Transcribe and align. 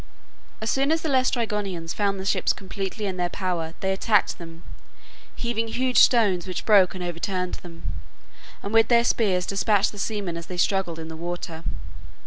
As 0.61 0.71
soon 0.71 0.91
as 0.91 1.03
the 1.03 1.09
Laestrygonians 1.09 1.93
found 1.93 2.19
the 2.19 2.25
ships 2.25 2.53
completely 2.53 3.05
in 3.05 3.17
their 3.17 3.29
power 3.29 3.75
they 3.81 3.93
attacked 3.93 4.39
them, 4.39 4.63
heaving 5.35 5.67
huge 5.67 5.99
stones 5.99 6.47
which 6.47 6.65
broke 6.65 6.95
and 6.95 7.03
overturned 7.03 7.53
them, 7.61 7.83
and 8.63 8.73
with 8.73 8.87
their 8.87 9.03
spears 9.03 9.45
despatched 9.45 9.91
the 9.91 9.99
seamen 9.99 10.37
as 10.37 10.47
they 10.47 10.57
struggled 10.57 10.97
in 10.97 11.07
the 11.07 11.15
water. 11.15 11.63